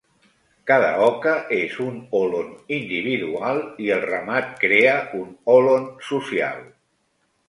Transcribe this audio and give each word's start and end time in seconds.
Cada 0.69 0.87
oca 1.07 1.33
és 1.57 1.73
un 1.87 1.99
hòlon 2.19 2.47
individual 2.77 3.61
i 3.89 3.91
el 3.97 4.01
ramat 4.07 4.49
crea 4.63 4.95
un 5.19 5.29
hòlon 5.57 5.87
social. 6.09 6.65